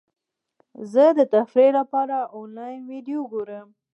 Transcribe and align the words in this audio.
زه 0.91 1.05
د 1.17 1.19
تفریح 1.35 1.71
لپاره 1.79 2.17
انلاین 2.37 2.79
ویډیو 2.91 3.19
ګورم. 3.31 3.67